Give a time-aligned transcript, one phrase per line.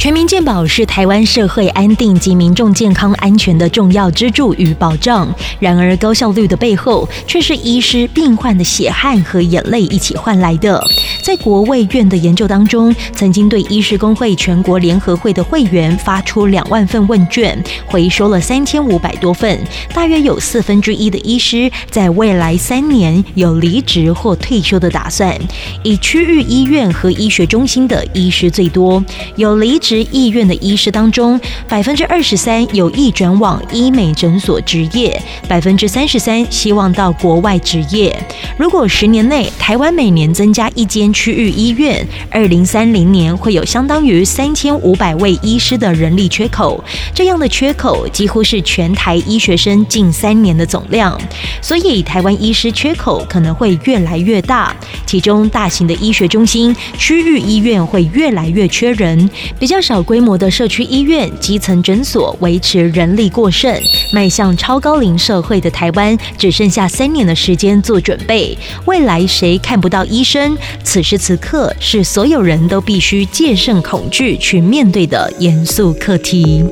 [0.00, 5.28] 全民健保是台湾社会安定及民众健康安全的重要支柱与保障。
[5.58, 10.82] 然而，高效率的背后，却是医师、病患的血汗和眼泪一起换来的。
[11.22, 25.38] 在国卫院的研究当中，曾经对医师工会全国联合会的会员发出两万份问卷，回收了三千五百多份，大约有四分之一的医师在未来三年有离职或退休的打算。
[25.84, 29.04] 以区域医院和医学中心的医师最多，
[29.36, 29.89] 有离职。
[29.90, 38.16] 职意愿的医师当中，百分之二十三有意转往医美诊所执业，百分之三十三希望到国外执业。
[38.56, 46.84] 如果十年内台湾每年增加一间区域医院，二零三零年会有相当于三千五百位医师的人力缺口。
[47.12, 51.20] 这样的缺口几乎是全台医学生近三年的总量，
[51.60, 54.72] 所以台湾医师缺口可能会越来越大。
[55.04, 60.00] 其中，大型的医学中心、区域医院会越来越缺人，比较少。
[60.10, 63.72] 规模的社区医院、基层诊所维持人力过剩，
[64.12, 68.58] 迈向超高龄社会的台湾只剩下三年的时间做准备。
[68.86, 70.56] 未来谁看不到医生？
[70.82, 76.64] 此时此刻是所有人都必须戒慎恐惧去面对的严肃课题。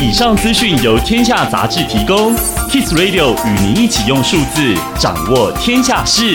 [0.00, 2.34] 以上资讯由天下杂志提供
[2.70, 6.34] ，Kiss Radio 与您一起用数字掌握天下事。